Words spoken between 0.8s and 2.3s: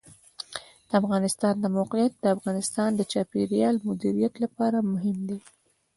د افغانستان د موقعیت د